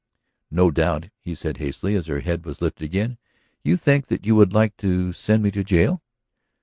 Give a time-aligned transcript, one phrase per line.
[0.49, 3.19] "No doubt," he said hastily, as her head was lifted again,
[3.63, 6.01] "you think that you would like to send me to jail?"